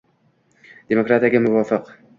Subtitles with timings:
[0.95, 1.85] demokratiyaga muvofiq